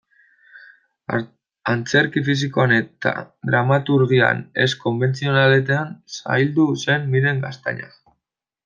Antzerki 1.73 2.23
fisikoan 2.31 2.73
eta 2.77 3.13
dramaturgia 3.51 4.31
ez-konbentzionaletan 4.67 5.97
zaildu 6.19 6.71
zen 6.87 7.09
Miren 7.15 7.47
Gaztañaga. 7.49 8.17